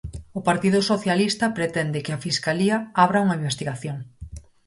[0.39, 3.97] O partido socialista pretende que a fiscalía abra unha investigación.